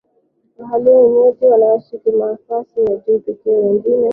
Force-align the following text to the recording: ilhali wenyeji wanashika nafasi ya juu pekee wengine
ilhali 0.59 0.89
wenyeji 0.89 1.45
wanashika 1.45 2.11
nafasi 2.11 2.79
ya 2.85 2.97
juu 2.97 3.19
pekee 3.19 3.51
wengine 3.57 4.09